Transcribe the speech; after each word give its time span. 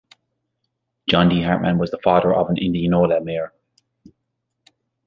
John 1.07 1.29
D. 1.29 1.43
Hartman 1.43 1.77
was 1.77 1.91
the 1.91 1.99
father 1.99 2.33
of 2.33 2.49
an 2.49 2.57
Indianola 2.57 3.21
mayor. 3.23 3.53